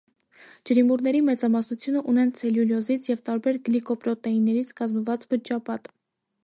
[0.69, 5.95] Ջրիմուռների մեծամասնությունը ունեն ցելյուլյոզից և տարբեր գլիկոպրոտեիններից կազմված բջջապատ։